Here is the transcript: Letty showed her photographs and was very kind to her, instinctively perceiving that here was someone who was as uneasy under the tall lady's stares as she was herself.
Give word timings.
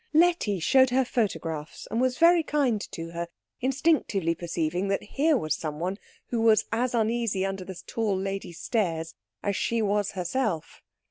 Letty 0.13 0.59
showed 0.59 0.89
her 0.89 1.05
photographs 1.05 1.87
and 1.91 2.01
was 2.01 2.17
very 2.17 2.41
kind 2.41 2.81
to 2.91 3.11
her, 3.11 3.27
instinctively 3.59 4.33
perceiving 4.33 4.87
that 4.87 5.03
here 5.03 5.37
was 5.37 5.55
someone 5.55 5.99
who 6.29 6.41
was 6.41 6.65
as 6.71 6.95
uneasy 6.95 7.45
under 7.45 7.63
the 7.63 7.79
tall 7.85 8.17
lady's 8.17 8.59
stares 8.59 9.13
as 9.43 9.55
she 9.55 9.79
was 9.79 10.13
herself. 10.13 10.81